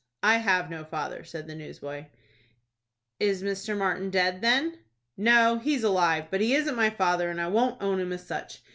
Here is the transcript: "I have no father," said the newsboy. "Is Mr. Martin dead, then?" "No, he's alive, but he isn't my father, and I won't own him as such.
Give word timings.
"I 0.23 0.37
have 0.37 0.71
no 0.71 0.83
father," 0.83 1.23
said 1.23 1.45
the 1.45 1.53
newsboy. 1.53 2.07
"Is 3.19 3.43
Mr. 3.43 3.77
Martin 3.77 4.09
dead, 4.09 4.41
then?" 4.41 4.79
"No, 5.15 5.59
he's 5.59 5.83
alive, 5.83 6.29
but 6.31 6.41
he 6.41 6.55
isn't 6.55 6.73
my 6.75 6.89
father, 6.89 7.29
and 7.29 7.39
I 7.39 7.45
won't 7.49 7.79
own 7.83 7.99
him 7.99 8.11
as 8.11 8.25
such. 8.25 8.63